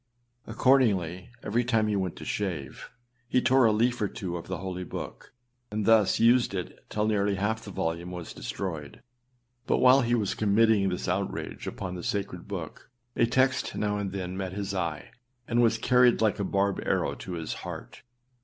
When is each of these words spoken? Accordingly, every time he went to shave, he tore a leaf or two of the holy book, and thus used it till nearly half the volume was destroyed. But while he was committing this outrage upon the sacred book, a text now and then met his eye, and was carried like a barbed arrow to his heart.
Accordingly, 0.47 1.29
every 1.43 1.63
time 1.63 1.85
he 1.87 1.95
went 1.95 2.15
to 2.15 2.25
shave, 2.25 2.89
he 3.27 3.39
tore 3.39 3.65
a 3.65 3.71
leaf 3.71 4.01
or 4.01 4.07
two 4.07 4.35
of 4.35 4.47
the 4.47 4.57
holy 4.57 4.83
book, 4.83 5.31
and 5.69 5.85
thus 5.85 6.19
used 6.19 6.55
it 6.55 6.83
till 6.89 7.05
nearly 7.05 7.35
half 7.35 7.63
the 7.63 7.69
volume 7.69 8.09
was 8.09 8.33
destroyed. 8.33 9.03
But 9.67 9.77
while 9.77 10.01
he 10.01 10.15
was 10.15 10.33
committing 10.33 10.89
this 10.89 11.07
outrage 11.07 11.67
upon 11.67 11.93
the 11.93 12.01
sacred 12.03 12.47
book, 12.47 12.89
a 13.15 13.27
text 13.27 13.75
now 13.75 13.99
and 13.99 14.11
then 14.11 14.35
met 14.35 14.53
his 14.53 14.73
eye, 14.73 15.11
and 15.47 15.61
was 15.61 15.77
carried 15.77 16.19
like 16.19 16.39
a 16.39 16.43
barbed 16.43 16.81
arrow 16.83 17.13
to 17.13 17.33
his 17.33 17.53
heart. 17.61 18.01